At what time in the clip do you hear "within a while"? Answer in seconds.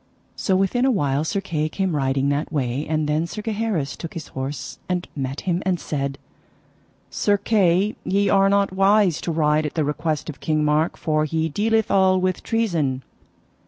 0.55-1.23